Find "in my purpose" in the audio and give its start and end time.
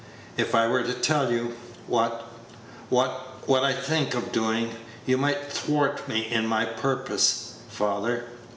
6.27-7.53